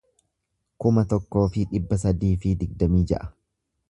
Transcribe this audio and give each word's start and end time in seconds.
kuma 0.85 1.03
tokkoo 1.11 1.43
fi 1.57 1.67
dhibba 1.73 2.01
sadii 2.05 2.33
fi 2.45 2.57
digdamii 2.63 3.05
ja'a 3.15 3.31